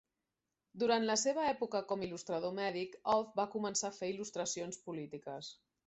[0.83, 5.57] Durant la seva època com il·lustrador mèdic, Auth va començar a fer il·lustracions polítiques.